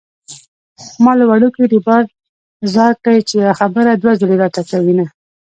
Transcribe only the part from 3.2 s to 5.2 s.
چې يوه خبره دوه ځلې راته کوينه